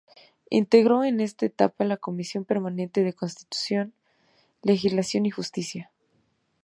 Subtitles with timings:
[0.49, 3.93] Integró en esta etapa la comisión permanente de Constitución,
[4.63, 5.91] Legislación y Justicia.